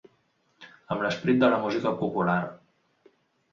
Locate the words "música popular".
1.67-2.41